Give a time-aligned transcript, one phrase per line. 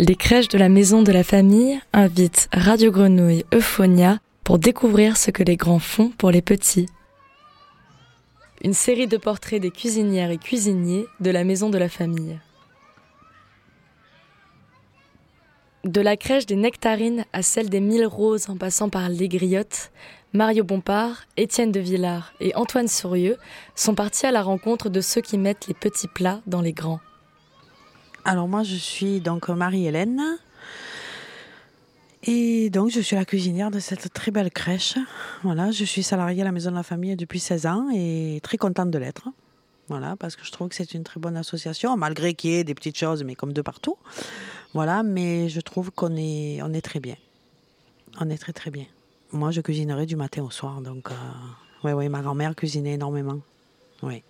[0.00, 5.30] les crèches de la maison de la famille invitent Radio Grenouille Euphonia pour découvrir ce
[5.30, 6.86] que les grands font pour les petits.
[8.64, 12.38] Une série de portraits des cuisinières et cuisiniers de la maison de la famille.
[15.84, 19.90] De la crèche des Nectarines à celle des Mille Roses en passant par les Griottes,
[20.32, 23.36] Mario Bompard, Étienne de Villard et Antoine Sourieux
[23.74, 27.00] sont partis à la rencontre de ceux qui mettent les petits plats dans les grands.
[28.30, 30.22] Alors moi je suis donc Marie-Hélène
[32.22, 34.94] et donc je suis la cuisinière de cette très belle crèche.
[35.42, 38.56] Voilà, je suis salariée à la Maison de la Famille depuis 16 ans et très
[38.56, 39.26] contente de l'être.
[39.88, 42.62] Voilà, parce que je trouve que c'est une très bonne association, malgré qu'il y ait
[42.62, 43.96] des petites choses, mais comme de partout.
[44.74, 47.16] Voilà, mais je trouve qu'on est, on est très bien.
[48.20, 48.86] On est très très bien.
[49.32, 51.08] Moi, je cuisinerai du matin au soir, donc
[51.82, 53.40] oui, euh, oui, ma grand-mère cuisinait énormément.
[54.04, 54.22] Oui.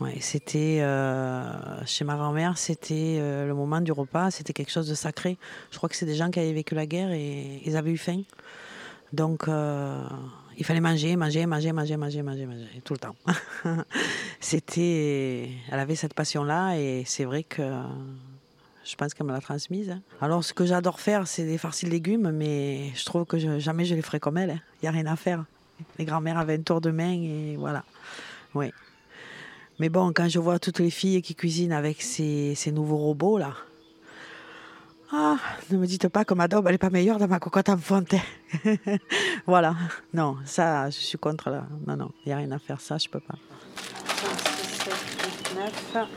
[0.00, 4.88] Ouais, c'était euh, chez ma grand-mère, c'était euh, le moment du repas, c'était quelque chose
[4.88, 5.38] de sacré.
[5.70, 7.96] Je crois que c'est des gens qui avaient vécu la guerre et ils avaient eu
[7.96, 8.22] faim.
[9.12, 13.16] Donc il fallait manger, manger, manger, manger, manger, manger, manger tout le temps.
[14.40, 17.62] c'était, elle avait cette passion-là et c'est vrai que
[18.86, 19.90] je pense qu'elle me l'a transmise.
[19.90, 20.00] Hein.
[20.20, 23.84] Alors, ce que j'adore faire, c'est des farcis de légumes, mais je trouve que jamais
[23.84, 24.50] je les ferai comme elle.
[24.50, 24.60] Il hein.
[24.84, 25.44] n'y a rien à faire.
[25.98, 27.84] Les grands-mères avaient un tour de main et voilà.
[28.54, 28.72] Oui.
[29.78, 33.54] Mais bon, quand je vois toutes les filles qui cuisinent avec ces, nouveaux robots là,
[35.12, 35.36] ah,
[35.70, 37.76] ne me dites pas que ma daube, elle n'est pas meilleure dans ma cocotte en
[37.76, 38.14] fonte.
[39.46, 39.76] voilà.
[40.12, 41.66] Non, ça, je suis contre là.
[41.86, 42.80] Non, non, il n'y a rien à faire.
[42.80, 43.36] Ça, je peux pas.
[45.54, 46.08] 9.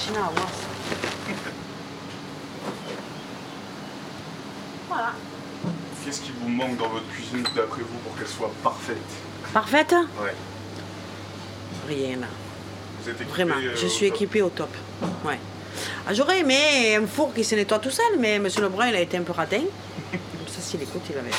[0.00, 0.48] Machine à avoir.
[4.88, 5.12] voilà.
[6.04, 8.96] Qu'est-ce qui vous manque dans votre cuisine d'après vous pour qu'elle soit parfaite?
[9.52, 9.94] Parfaite?
[10.22, 10.34] Ouais.
[11.88, 12.18] Rien.
[13.02, 14.70] Vous êtes équipé, Vraiment, euh, je suis équipée au top.
[15.24, 15.38] Ouais.
[16.06, 18.48] Ah, J'aurais aimé un four qui se nettoie tout seul, mais M.
[18.60, 19.62] Lebrun, il a été un peu ratin.
[20.46, 21.30] Ça, s'il écoute, il avait.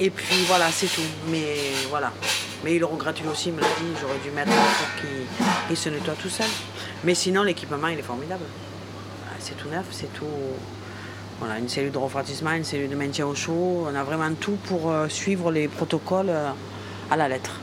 [0.00, 1.02] Et puis voilà, c'est tout.
[1.28, 1.56] Mais
[1.90, 2.12] voilà.
[2.64, 3.92] Mais il le regrette lui aussi, il me l'a dit.
[4.00, 6.46] J'aurais dû mettre un four qui, qui se nettoie tout seul.
[7.04, 8.44] Mais sinon, l'équipement, il est formidable.
[9.26, 10.26] Ah, c'est tout neuf, c'est tout.
[11.38, 13.86] Voilà, une cellule de refroidissement, une cellule de maintien au chaud.
[13.88, 16.50] On a vraiment tout pour euh, suivre les protocoles euh,
[17.10, 17.60] à la lettre.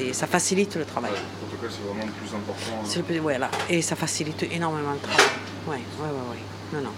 [0.00, 1.12] Et ça facilite le travail.
[1.12, 2.84] Le protocole, c'est vraiment le plus important.
[2.84, 3.50] C'est le plus, voilà.
[3.68, 5.26] Et ça facilite énormément le travail.
[5.68, 6.78] Oui, oui, oui, oui.
[6.78, 6.90] Non,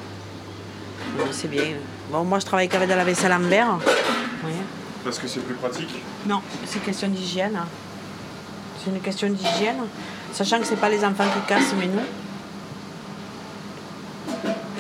[1.18, 1.24] non.
[1.30, 1.74] c'est bien.
[2.10, 3.78] Bon, moi, je travaille qu'avec de la vaisselle en verre.
[5.04, 5.94] Parce que c'est plus pratique?
[6.26, 7.60] Non, c'est une question d'hygiène.
[8.82, 9.82] C'est une question d'hygiène.
[10.34, 12.02] Sachant que ce n'est pas les enfants qui cassent, mais nous.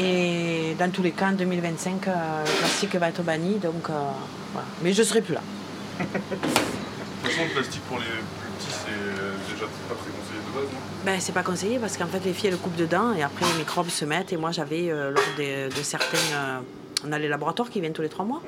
[0.00, 3.92] Et dans tous les cas, en 2025, euh, le plastique va être banni, donc euh,
[4.52, 4.66] voilà.
[4.82, 5.42] Mais je ne serai plus là.
[6.00, 10.40] de toute façon, le plastique pour les plus petits, c'est euh, déjà pas très conseillé
[10.44, 10.80] de base, non?
[11.06, 13.58] Ben, c'est pas conseillé parce qu'en fait, les filles, elles coupent dedans et après, les
[13.58, 14.32] microbes se mettent.
[14.32, 16.64] Et moi, j'avais, lors de, certains.
[17.06, 18.42] on a les laboratoires qui viennent tous les trois mois.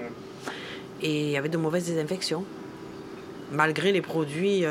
[1.03, 2.43] Et il y avait de mauvaises désinfections.
[3.53, 4.65] Malgré les produits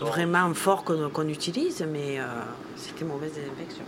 [0.00, 2.24] vraiment fort qu'on utilise, mais euh,
[2.76, 3.84] c'était mauvaise désinfection.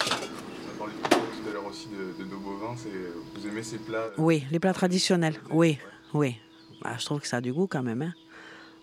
[0.00, 4.44] On a parlé tout à l'heure aussi de, nos bovins, vous aimez ces plats Oui,
[4.50, 5.78] les plats traditionnels, oui,
[6.14, 6.36] oui.
[6.82, 8.02] Bah, je trouve que ça a du goût quand même.
[8.02, 8.14] Hein.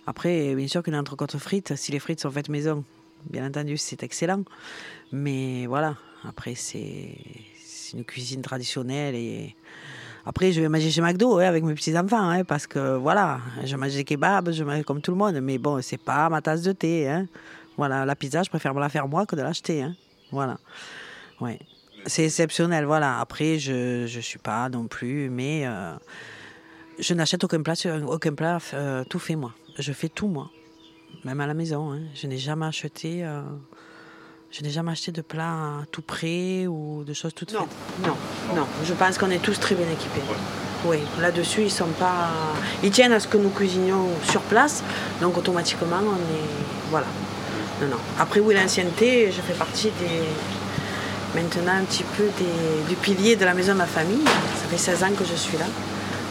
[0.08, 2.84] Après, bien sûr qu'une entrecôte frite, si les frites sont faites maison,
[3.30, 4.44] bien entendu, c'est excellent.
[5.12, 5.96] Mais voilà,
[6.28, 7.16] après, c'est
[7.94, 9.56] une cuisine traditionnelle et
[10.26, 13.94] après, je vais manger chez McDo avec mes petits-enfants, hein, parce que voilà, je mange
[13.94, 16.72] des kebabs, je mange comme tout le monde, mais bon, c'est pas ma tasse de
[16.72, 17.10] thé.
[17.10, 17.28] Hein.
[17.78, 19.82] Voilà, la pizza, je préfère me la faire moi que de l'acheter.
[19.82, 19.96] Hein.
[20.32, 20.58] Voilà.
[21.42, 21.60] Ouais.
[22.06, 23.20] C'est exceptionnel, voilà.
[23.20, 25.94] Après, je ne suis pas non plus, mais euh,
[27.00, 27.74] je n'achète aucun plat,
[28.08, 29.54] aucun plat euh, tout fait moi.
[29.78, 30.50] Je fais tout moi,
[31.26, 32.00] même à la maison.
[32.14, 33.26] Je n'ai jamais acheté.
[33.26, 33.42] Euh,
[34.54, 37.60] je n'ai jamais acheté de plat tout prêt ou de choses toutes faites.
[38.06, 38.16] Non,
[38.56, 40.22] non, Je pense qu'on est tous très bien équipés.
[40.86, 42.30] Oui, là-dessus, ils sont pas.
[42.84, 44.84] Ils tiennent à ce que nous cuisinions sur place,
[45.22, 46.48] donc automatiquement, on est.
[46.92, 47.08] Voilà.
[47.82, 47.98] Non, non.
[48.20, 50.22] Après, oui, l'ancienneté, je fais partie des.
[51.34, 52.90] Maintenant, un petit peu des...
[52.90, 54.24] du pilier de la maison de ma famille.
[54.24, 55.66] Ça fait 16 ans que je suis là.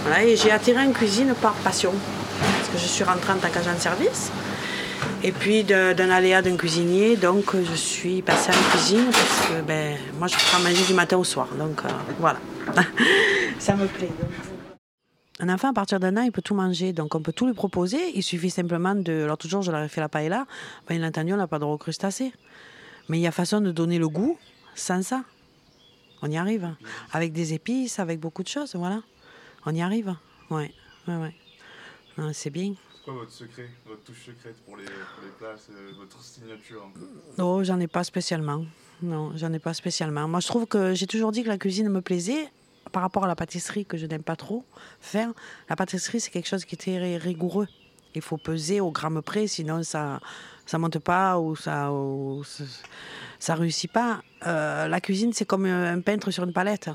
[0.04, 1.92] Voilà, et j'ai attiré en cuisine par passion.
[2.38, 4.30] Parce que je suis rentrée en tant qu'agent de service.
[5.24, 9.96] Et puis d'un aléa d'un cuisinier, donc je suis passée la cuisine parce que ben,
[10.18, 11.46] moi je prends manger du matin au soir.
[11.56, 11.88] Donc euh,
[12.18, 12.40] voilà,
[13.60, 14.10] ça me plaît.
[15.38, 17.54] Un enfant à partir d'un an, il peut tout manger, donc on peut tout lui
[17.54, 17.98] proposer.
[18.16, 19.22] Il suffit simplement de.
[19.22, 20.44] Alors toujours, je leur ai fait la paella.
[20.88, 22.32] Bien entendu, on n'a pas de crustacés.
[23.08, 24.38] Mais il y a façon de donner le goût
[24.74, 25.22] sans ça.
[26.22, 26.74] on y arrive.
[27.12, 29.02] Avec des épices, avec beaucoup de choses, voilà.
[29.66, 30.16] On y arrive.
[30.50, 30.72] Ouais,
[31.06, 31.34] ouais, ouais.
[32.18, 32.74] Non, C'est bien.
[33.04, 37.08] Quoi votre secret, votre touche secrète pour les, pour plats C'est votre signature un peu
[37.36, 38.64] Non, j'en ai pas spécialement.
[39.02, 40.28] Non, j'en ai pas spécialement.
[40.28, 42.48] Moi, je trouve que j'ai toujours dit que la cuisine me plaisait
[42.92, 44.64] par rapport à la pâtisserie que je n'aime pas trop
[45.00, 45.32] faire.
[45.68, 47.66] La pâtisserie, c'est quelque chose qui est très rigoureux.
[48.14, 50.20] Il faut peser au gramme près, sinon ça
[50.64, 52.44] ça monte pas ou ça ou
[53.40, 54.22] ça, réussit pas.
[54.46, 56.88] Euh, la cuisine, c'est comme un peintre sur une palette.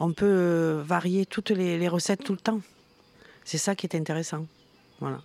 [0.00, 2.60] On peut euh, varier toutes les recettes tout le temps.
[3.44, 4.46] C'est ça qui est intéressant.
[5.00, 5.20] Voilà.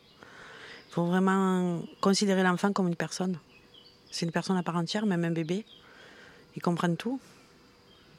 [0.90, 3.38] Il faut vraiment considérer l'enfant comme une personne.
[4.12, 5.66] C'est une personne à part entière, même un bébé.
[6.56, 7.20] Ils comprennent tout.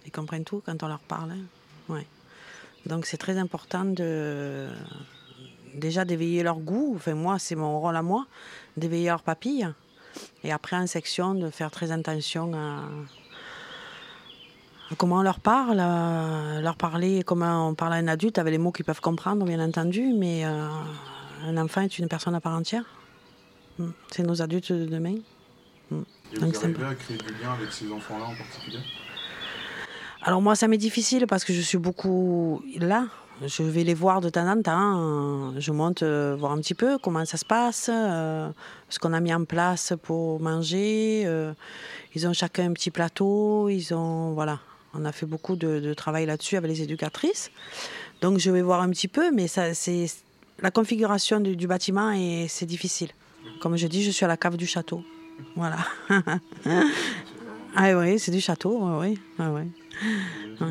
[0.07, 1.33] Ils comprennent tout quand on leur parle.
[1.33, 2.03] hein.
[2.87, 4.69] Donc c'est très important de
[5.75, 6.95] déjà d'éveiller leur goût.
[6.97, 8.27] Enfin moi, c'est mon rôle à moi,
[8.77, 9.69] d'éveiller leur papille.
[10.43, 12.83] Et après en section, de faire très attention à,
[14.97, 18.73] comment on leur parle, leur parler, comment on parle à un adulte avec les mots
[18.73, 20.13] qu'ils peuvent comprendre, bien entendu.
[20.15, 20.67] Mais euh,
[21.45, 22.85] un enfant est une personne à part entière.
[23.79, 23.91] Mm.
[24.11, 25.17] C'est nos adultes de demain.
[25.91, 26.01] Mm.
[26.33, 28.81] Et Donc, vous arrivez à créer du lien avec ces enfants-là en particulier?
[30.23, 33.07] Alors moi, ça m'est difficile parce que je suis beaucoup là.
[33.47, 35.59] Je vais les voir de temps en temps.
[35.59, 38.51] Je monte euh, voir un petit peu comment ça se passe, euh,
[38.91, 41.23] ce qu'on a mis en place pour manger.
[41.25, 41.55] euh,
[42.15, 43.71] ils ont chacun un petit plateau.
[43.71, 44.61] Ils ont voilà.
[44.93, 47.51] On a fait beaucoup de, de travail là-dessus avec les éducatrices.
[48.21, 50.07] Donc je vais voir un petit peu, mais ça, c'est
[50.63, 53.11] la configuration du, bâtiment et c'est difficile.
[53.61, 55.03] Comme je dis, je suis à la cave du château.
[55.57, 55.79] Voilà.
[57.75, 58.79] ah oui, c'est du château.
[59.01, 60.67] Oui, oui.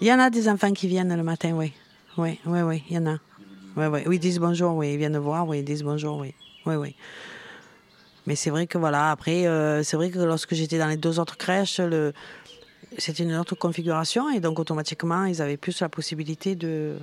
[0.00, 1.72] Il y en a des enfants qui viennent le matin, oui.
[2.16, 3.18] Oui, oui, oui, il y en a.
[3.76, 4.00] Oui, oui.
[4.10, 4.94] Ils disent bonjour, oui.
[4.94, 6.34] Ils viennent voir, oui, ils disent bonjour, oui.
[6.66, 6.94] Oui, oui.
[8.26, 11.18] Mais c'est vrai que voilà, après, euh, c'est vrai que lorsque j'étais dans les deux
[11.18, 11.80] autres crèches,
[12.98, 16.98] c'était une autre configuration et donc automatiquement, ils avaient plus la possibilité de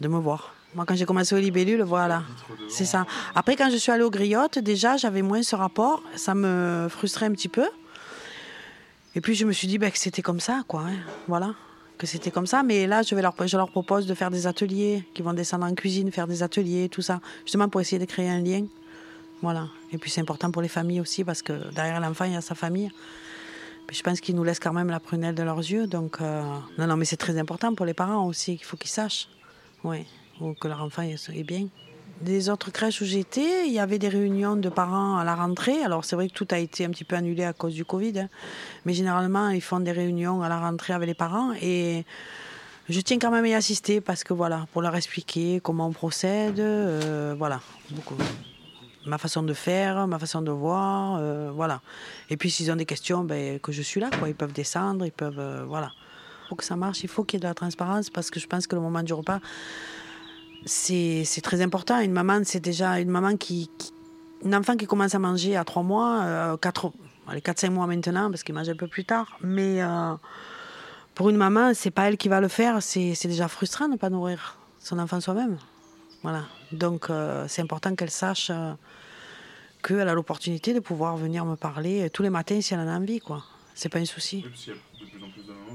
[0.00, 0.54] me voir.
[0.74, 2.22] Moi, quand j'ai commencé au libellule, voilà.
[2.68, 3.06] C'est ça.
[3.34, 6.02] Après, quand je suis allée aux griottes, déjà, j'avais moins ce rapport.
[6.14, 7.66] Ça me frustrait un petit peu.
[9.14, 10.82] Et puis, je me suis dit ben, que c'était comme ça, quoi.
[10.82, 10.96] hein.
[11.26, 11.54] Voilà.
[11.96, 12.62] Que c'était comme ça.
[12.62, 15.64] Mais là, je, vais leur, je leur propose de faire des ateliers, qui vont descendre
[15.64, 17.20] en cuisine, faire des ateliers, tout ça.
[17.44, 18.66] Justement, pour essayer de créer un lien.
[19.40, 19.68] Voilà.
[19.90, 22.40] Et puis, c'est important pour les familles aussi, parce que derrière l'enfant, il y a
[22.42, 22.90] sa famille.
[23.90, 25.86] Je pense qu'ils nous laissent quand même la prunelle de leurs yeux.
[25.86, 26.42] Donc, euh,
[26.76, 29.28] non, non, mais c'est très important pour les parents aussi, qu'il faut qu'ils sachent.
[29.82, 30.04] Oui,
[30.40, 31.66] ou que leur enfant est bien.
[32.20, 35.82] Des autres crèches où j'étais, il y avait des réunions de parents à la rentrée.
[35.84, 38.18] Alors c'est vrai que tout a été un petit peu annulé à cause du Covid,
[38.18, 38.28] hein.
[38.84, 42.04] mais généralement ils font des réunions à la rentrée avec les parents et
[42.88, 45.92] je tiens quand même à y assister parce que voilà, pour leur expliquer comment on
[45.92, 48.16] procède, euh, voilà, beaucoup.
[49.06, 51.82] ma façon de faire, ma façon de voir, euh, voilà.
[52.30, 54.28] Et puis s'ils ont des questions, ben, que je suis là, quoi.
[54.28, 55.92] Ils peuvent descendre, ils peuvent, euh, voilà.
[56.48, 58.46] Pour que ça marche, il faut qu'il y ait de la transparence parce que je
[58.46, 59.40] pense que le moment du repas,
[60.68, 61.98] c'est très important.
[62.00, 63.92] Une maman, c'est déjà une maman qui, qui-
[64.44, 66.92] Un enfant qui commence à manger à 3 mois, euh, 4,
[67.26, 69.36] allez, 4-5 mois maintenant, parce qu'il mange un peu plus tard.
[69.42, 70.14] Mais euh,
[71.14, 72.80] pour une maman, c'est pas elle qui va le faire.
[72.82, 75.58] C'est déjà frustrant de ne pas nourrir son enfant soi-même.
[76.22, 76.44] Voilà.
[76.72, 78.72] Donc, euh, c'est important qu'elle sache euh,
[79.82, 82.96] qu'elle a l'opportunité de pouvoir venir me parler tous les matins si elle en a
[82.96, 83.42] envie, quoi.
[83.74, 84.44] C'est pas un souci.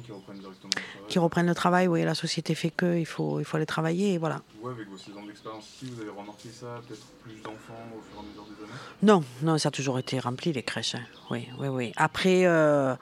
[0.04, 1.08] Qui reprennent directement le travail.
[1.10, 4.14] Qui reprennent le travail, oui, la société fait que, il faut, il faut aller travailler,
[4.14, 4.42] et voilà.
[4.62, 8.02] Vous, avec vos 6 ans d'expérience ici, vous avez remarqué ça Peut-être plus d'enfants au
[8.02, 8.74] fur et à mesure des années?
[9.02, 10.96] Non, non, ça a toujours été rempli, les crèches.
[10.96, 11.04] hein.
[11.32, 11.92] Oui, oui, oui.
[11.96, 12.96] Après, euh,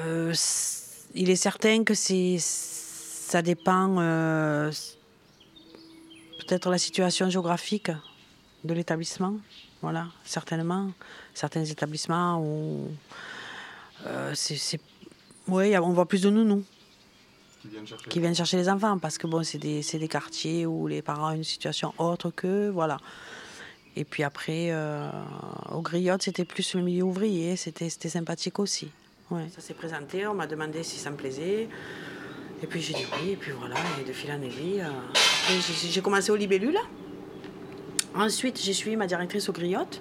[0.00, 0.34] euh,
[1.14, 4.70] il est certain que c'est, ça dépend euh,
[6.38, 7.90] peut-être la situation géographique
[8.64, 9.34] de l'établissement.
[9.80, 10.92] Voilà, certainement.
[11.34, 12.88] Certains établissements où
[14.06, 14.80] euh, c'est-
[15.48, 16.64] oui, on voit plus de nounous
[17.60, 20.08] qui viennent chercher qui viennent chercher les enfants parce que bon, c'est des, c'est des
[20.08, 22.98] quartiers où les parents ont une situation autre que voilà.
[23.94, 25.10] Et puis après, euh,
[25.70, 28.90] au griotte, c'était plus le milieu ouvrier, c'était, c'était sympathique aussi.
[29.30, 29.48] Ouais.
[29.54, 31.68] Ça s'est présenté, on m'a demandé si ça me plaisait.
[32.62, 34.80] Et puis j'ai dit oui, et puis voilà, et de fil en aiguille.
[34.80, 36.78] euh, j'ai commencé au libellule.
[38.14, 40.00] Ensuite, j'ai suivi ma directrice au griotte.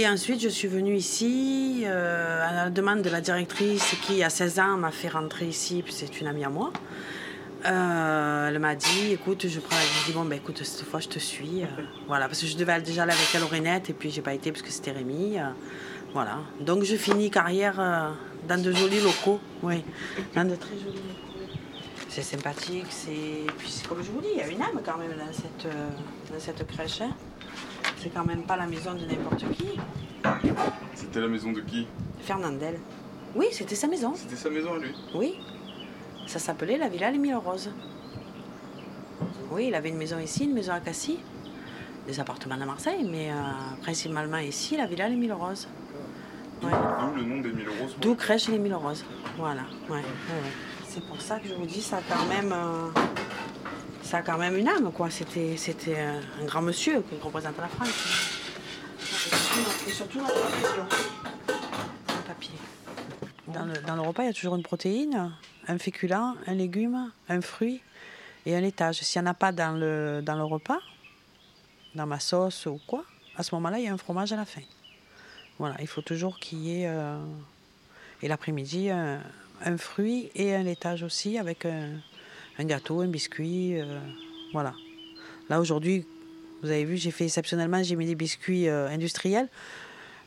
[0.00, 4.30] Et ensuite, je suis venue ici euh, à la demande de la directrice qui, à
[4.30, 6.72] 16 ans, m'a fait rentrer ici, puis c'est une amie à moi.
[7.66, 9.74] Euh, elle m'a dit, écoute, je prends.
[9.74, 11.64] Je dis, bon, ben écoute, cette fois, je te suis.
[11.64, 11.66] euh,
[12.06, 14.34] voilà, parce que je devais déjà aller avec elle au Renette, et puis j'ai pas
[14.34, 15.34] été parce que c'était Rémi.
[16.12, 16.42] voilà.
[16.60, 18.14] Donc, je finis carrière
[18.46, 19.40] dans de jolis locaux.
[19.64, 19.82] Oui,
[20.32, 21.58] dans de très jolis locaux.
[22.08, 23.46] C'est sympathique, c'est.
[23.58, 25.66] Puis, c'est comme je vous dis, il y a une âme quand même dans cette,
[26.32, 27.00] dans cette crèche.
[27.00, 27.10] hein.
[28.00, 29.66] C'est quand même pas la maison de n'importe qui.
[30.94, 31.86] C'était la maison de qui?
[32.20, 32.78] Fernandel.
[33.34, 34.12] Oui, c'était sa maison.
[34.14, 34.92] C'était sa maison à lui.
[35.14, 35.34] Oui.
[36.26, 37.70] Ça s'appelait la Villa Les Mille Roses.
[39.50, 41.18] Oui, il avait une maison ici, une maison à Cassis,
[42.06, 43.34] des appartements à Marseille, mais euh,
[43.82, 45.68] principalement ici, la Villa Les Mille Roses.
[46.60, 46.72] D'où Ouais.
[46.74, 47.96] d'où le nom des mille roses.
[48.00, 49.04] D'où crèche les Mille Roses.
[49.36, 49.62] Voilà.
[49.88, 50.52] Ouais, ouais, ouais.
[50.88, 52.90] C'est pour ça que je vous dis, ça a quand même, euh,
[54.08, 55.10] ça a quand même une âme, quoi.
[55.10, 57.90] C'était, c'était un grand monsieur qui représente la France.
[59.86, 60.86] Et surtout notre région.
[61.48, 62.54] Le papier.
[63.48, 65.30] Dans le, dans le repas, il y a toujours une protéine,
[65.66, 67.82] un féculent, un légume, un fruit
[68.46, 69.00] et un laitage.
[69.00, 70.78] S'il n'y en a pas dans le, dans le repas,
[71.94, 73.04] dans ma sauce ou quoi,
[73.36, 74.62] à ce moment-là, il y a un fromage à la fin.
[75.58, 76.88] Voilà, il faut toujours qu'il y ait.
[76.88, 77.18] euh,
[78.22, 79.20] et l'après-midi, un,
[79.62, 81.90] un fruit et un laitage aussi avec un,
[82.58, 83.80] un gâteau, un biscuit.
[83.80, 83.98] euh,
[84.52, 84.74] voilà.
[85.48, 86.04] Là, aujourd'hui,
[86.62, 89.48] vous avez vu, j'ai fait exceptionnellement, j'ai mis des biscuits euh, industriels.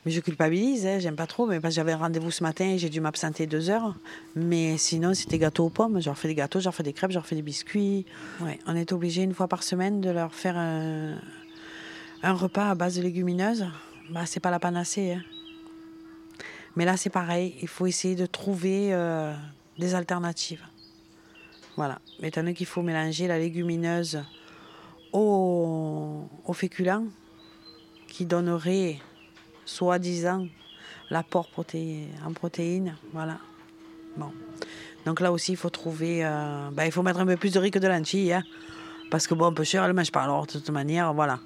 [0.03, 2.65] Mais je culpabilise, hein, j'aime pas trop, mais parce que j'avais un rendez-vous ce matin
[2.65, 3.93] et j'ai dû m'absenter deux heures.
[4.35, 6.01] Mais sinon, c'était gâteau aux pommes.
[6.01, 8.07] J'en fais des gâteaux, j'en fais des crêpes, j'en fais des biscuits.
[8.39, 11.17] Ouais, on est obligé une fois par semaine de leur faire un,
[12.23, 13.67] un repas à base de légumineuses.
[14.09, 15.11] Bah, c'est pas la panacée.
[15.11, 15.21] hein.
[16.75, 17.53] Mais là, c'est pareil.
[17.61, 19.31] Il faut essayer de trouver euh,
[19.77, 20.63] des alternatives.
[21.78, 22.00] Voilà.
[22.22, 24.22] Étant donné qu'il faut mélanger la légumineuse
[25.13, 27.04] au, au féculent,
[28.08, 29.00] qui donnerait,
[29.66, 30.48] soi-disant,
[31.10, 32.96] l'apport proté- en protéines.
[33.13, 33.38] Voilà.
[34.18, 34.32] Bon.
[35.06, 36.24] Donc là aussi, il faut trouver.
[36.25, 38.34] euh, bah, il faut mettre un peu plus de riz que de lentilles.
[38.34, 38.44] hein.
[39.10, 40.24] parce que, bon, un peu cher, elle ne mange pas.
[40.24, 41.40] Alors, de toute manière, voilà.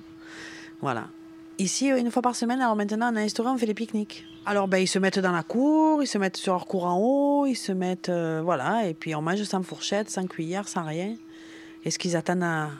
[0.81, 1.07] Voilà.
[1.57, 4.25] Ici, une fois par semaine, alors maintenant, on a un restaurant, on fait des pique-niques.
[4.45, 6.97] Alors, ben, ils se mettent dans la cour, ils se mettent sur leur cour en
[6.99, 8.09] haut, ils se mettent.
[8.09, 11.15] euh, voilà, et puis on mange sans fourchette, sans cuillère, sans rien.
[11.85, 12.71] Et ce qu'ils attendent un-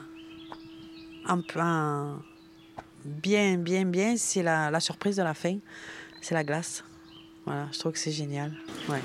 [3.04, 5.56] bien, bien, bien, c'est la, la surprise de la fin.
[6.20, 6.84] C'est la glace.
[7.46, 8.52] Voilà, je trouve que c'est génial.
[8.88, 9.00] Ouais.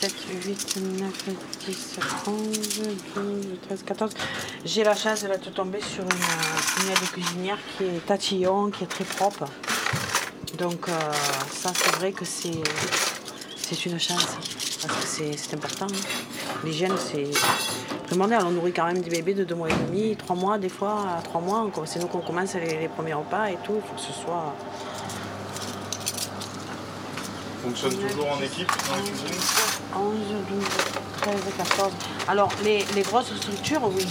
[0.00, 0.14] 7,
[0.44, 1.12] 8, 9,
[1.66, 2.58] 10, 11,
[3.16, 4.12] 12, 13, 14.
[4.64, 8.86] J'ai la chance de tombée sur une, une aide cuisinière qui est tatillon, qui est
[8.86, 9.46] très propre.
[10.56, 10.92] Donc euh,
[11.52, 12.62] ça, c'est vrai que c'est
[13.56, 14.24] c'est une chance.
[14.82, 15.86] Parce que c'est c'est important.
[15.86, 16.58] hein.
[16.64, 17.30] L'hygiène, c'est
[18.06, 18.44] primordial.
[18.46, 21.06] On nourrit quand même des bébés de 2 mois et demi, 3 mois, des fois,
[21.18, 21.70] à 3 mois.
[21.86, 23.74] C'est nous qu'on commence les, les premiers repas et tout.
[23.76, 24.54] Il faut que ce soit...
[27.68, 29.26] Fonctionne toujours en équipe dans la cuisine
[29.94, 30.14] 11,
[30.48, 30.64] 12,
[31.20, 31.92] 13, 14.
[32.26, 34.06] Alors, les, les grosses structures, oui.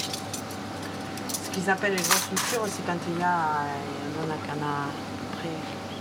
[1.27, 4.63] Ce qu'ils appellent les grosses structures, c'est quand il y a, euh, on a, on
[4.63, 4.89] a à
[5.31, 5.49] peu près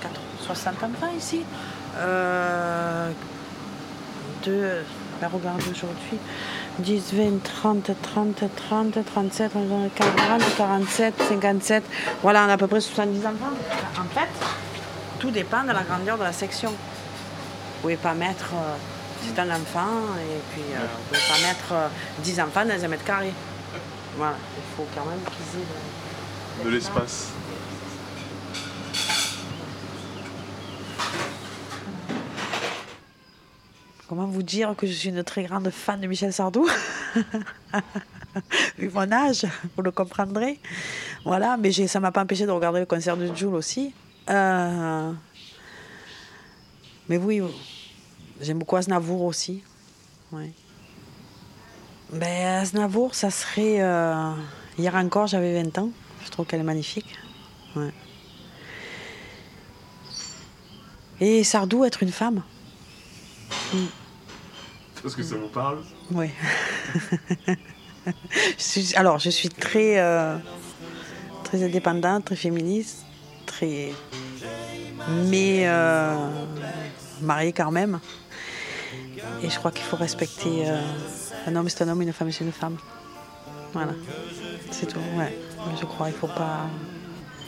[0.02, 1.44] 4 60 enfants ici.
[1.96, 3.10] Euh,
[4.44, 4.82] de,
[5.22, 6.18] ben, regarde aujourd'hui,
[6.80, 9.52] 10, 20, 30, 30, 30, 37,
[9.94, 11.84] 40, 47, 57.
[12.22, 13.54] Voilà, on a à peu près 70 enfants.
[13.98, 14.28] En fait,
[15.18, 16.70] tout dépend de la grandeur de la section.
[17.86, 18.74] Vous pouvez pas mettre euh,
[19.22, 21.88] c'est un enfant et puis euh, vous pouvez pas mettre euh,
[22.18, 23.32] 10 enfants dans un mètre carré.
[24.16, 25.64] Voilà, il faut quand même qu'ils aient
[26.64, 27.28] le- de l'espace.
[34.08, 36.68] Comment vous dire que je suis une très grande fan de Michel Sardou
[38.78, 40.60] Vu mon âge, vous le comprendrez.
[41.24, 43.92] Voilà, mais ça m'a pas empêché de regarder le concert de Jules aussi.
[44.30, 45.10] Euh,
[47.08, 47.42] Mais oui,
[48.40, 49.62] j'aime beaucoup Aznavour aussi.
[50.32, 50.52] Ouais.
[52.12, 53.80] Ben, Aznavour, ça serait.
[53.80, 54.32] euh,
[54.78, 55.90] Hier encore, j'avais 20 ans.
[56.24, 57.16] Je trouve qu'elle est magnifique.
[57.74, 57.92] Ouais.
[61.20, 62.42] Et Sardou, être une femme.
[65.02, 65.78] Parce que ça vous parle
[66.10, 66.28] Oui.
[68.96, 70.36] Alors, je suis très, euh,
[71.44, 73.04] très indépendante, très féministe,
[73.46, 73.92] très.
[75.24, 76.28] Mais euh,
[77.22, 77.98] mariée quand même.
[79.42, 80.68] Et je crois qu'il faut respecter.
[80.68, 80.80] euh,
[81.46, 82.76] un homme, c'est un homme, une femme, c'est une femme.
[83.72, 83.92] Voilà.
[84.70, 85.36] C'est tout, ouais.
[85.80, 86.66] Je crois, il faut pas.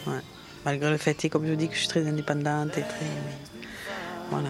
[0.07, 0.21] Ouais.
[0.65, 3.07] Malgré le fait, et comme je dis, que je suis très indépendante et très.
[4.31, 4.49] Voilà.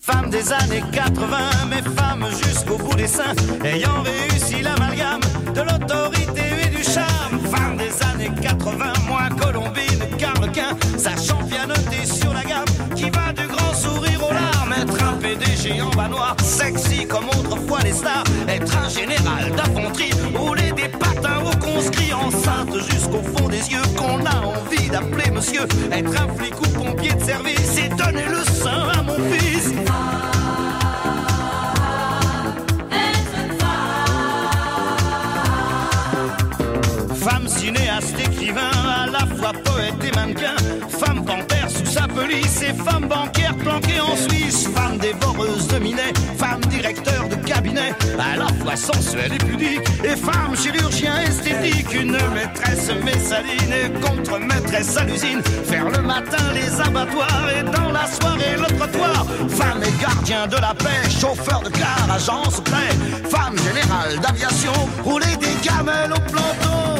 [0.00, 5.20] Femme des années 80, mais femme jusqu'au bout des seins, ayant réussi l'amalgame
[5.54, 7.40] de l'autorité et du charme.
[7.50, 8.92] Femme des années 80,
[16.66, 18.24] sexy comme autrefois les stars.
[18.48, 24.24] Être un général d'infanterie, rouler des patins aux conscrits, enceinte jusqu'au fond des yeux, qu'on
[24.24, 25.62] a envie d'appeler monsieur.
[25.92, 29.72] Être un flic ou pompier de service et donner le sein à mon fils.
[37.24, 38.70] Femme cinéaste, écrivain,
[39.02, 40.56] à la fois poète et mannequin.
[40.88, 43.35] Femme panthère sous sa police et femme bancaire
[43.66, 49.32] planquée en Suisse, femme dévoreuse de minet, femme directeur de cabinet, à la fois sensuelle
[49.32, 56.00] et pudique, et femme chirurgien esthétique, une maîtresse messaline et contre-maîtresse à l'usine, faire le
[56.00, 61.10] matin les abattoirs et dans la soirée le trottoir, femme et gardien de la paix,
[61.20, 62.92] chauffeur de car, agence près,
[63.28, 66.95] femme générale d'aviation, rouler des gamelles au planton.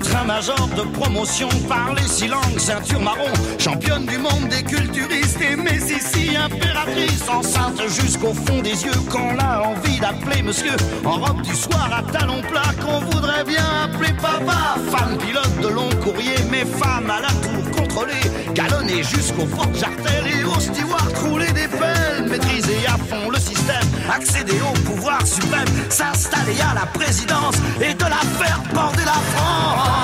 [0.00, 5.40] Être un major de promotion, parler six langues, ceinture marron, championne du monde des culturistes
[5.40, 11.16] et mais ici impératrice, enceinte jusqu'au fond des yeux, qu'on a envie d'appeler monsieur, en
[11.18, 15.90] robe du soir à talons plats, qu'on voudrait bien appeler papa, femme pilote de long
[16.04, 21.66] courrier, mais femme à la tour contrôlée, galonnée jusqu'au porte-jartel et au steward rouler des
[21.66, 27.94] pelles, maîtriser à fond le système, accéder au pouvoir suprême, s'installer à la présidence et
[27.94, 29.98] de la faire border la France.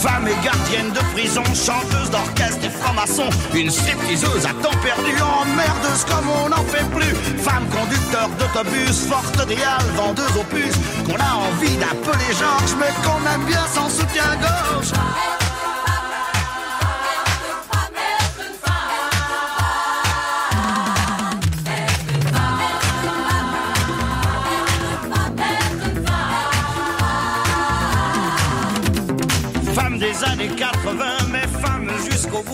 [0.00, 6.04] Femme et gardienne de prison, chanteuse d'orchestre et franc-maçon, une stripteaseuse à temps perdu, emmerdeuse
[6.06, 7.14] comme on n'en fait plus.
[7.42, 13.18] Femme conducteur d'autobus, forte réale, vendeuse aux puces, qu'on a envie d'appeler Georges, mais qu'on
[13.34, 14.92] aime bien sans soutien-gorge.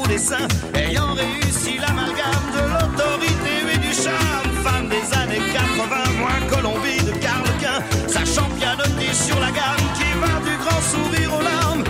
[0.09, 4.51] Des seins, ayant réussi l'amalgame de l'autorité et du charme.
[4.63, 10.09] Femme des années 80, moins Colombie de Carl Quint, sachant pianoter sur la gamme qui
[10.21, 11.85] va du grand sourire aux larmes.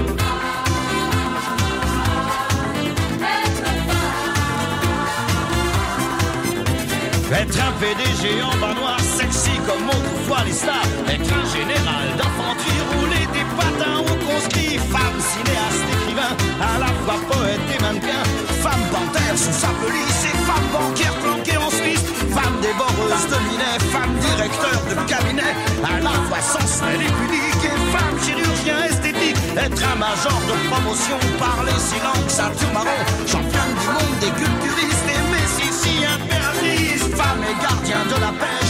[7.32, 10.86] Être un PDG en bas noir, sexy comme autrefois les stars.
[11.08, 14.78] Être un général d'infanterie, rouler des patins au conscrit.
[14.78, 18.22] Femme cinéaste, écrivain, à la fois poète et mannequin.
[18.62, 22.04] Femme panthère sous sa police et femme banquière planquée en Suisse.
[22.34, 25.52] Femme dévoreuse de minet, femme directeur de cabinet.
[25.82, 29.36] À la fois sensuelle et pudique et femme chirurgien esthétique.
[29.56, 33.00] Être un major de promotion, parler six langues, ceinture marron.
[33.26, 37.04] Championne du monde des culturistes et Messi si impératrice.
[37.14, 38.63] Femme et gardien de la paix,